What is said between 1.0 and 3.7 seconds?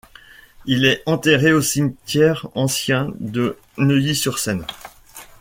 enterré au cimetière ancien de